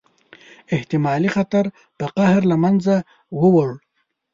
احتمالي 0.75 1.29
خطر 1.35 1.65
په 1.97 2.05
قهر 2.15 2.41
له 2.51 2.55
منځه 2.63 2.95
ووړ. 3.39 3.71